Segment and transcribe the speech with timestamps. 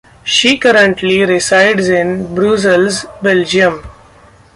[0.23, 3.83] She currently resides in Brussels, Belgium.